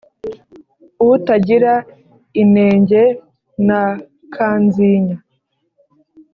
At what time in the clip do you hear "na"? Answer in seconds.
3.67-3.81